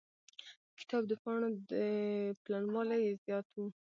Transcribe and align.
کتاب 0.79 1.03
د 1.07 1.11
پاڼو 1.23 1.49
پلنوالی 2.43 2.99
يې 3.05 3.11
زيات 3.23 3.47
و. 3.55 3.63